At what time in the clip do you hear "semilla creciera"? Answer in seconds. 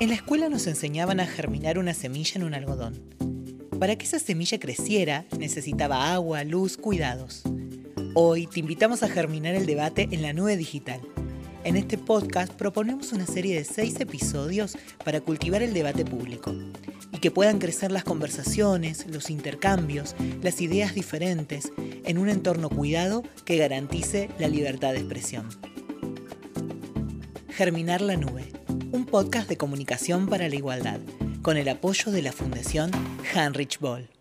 4.18-5.24